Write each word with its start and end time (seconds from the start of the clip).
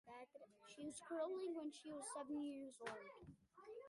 She 0.65 0.89
started 0.91 1.01
curling 1.07 1.53
when 1.55 1.71
she 1.71 1.91
was 1.91 2.01
seven 2.17 2.43
years 2.43 2.73
old. 2.81 3.27